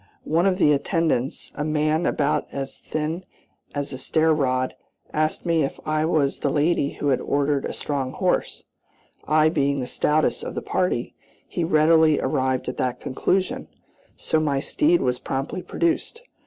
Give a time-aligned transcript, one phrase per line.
[0.23, 3.23] One of the attendants, a man about as thin
[3.75, 4.73] as a stair rod,
[5.13, 8.63] asked me if I was the lady who had ordered a strong horse;
[9.27, 11.13] I being the stoutest of the party,
[11.47, 13.67] he readily arrived at that conclusion,
[14.15, 16.23] so my steed was promptly produced.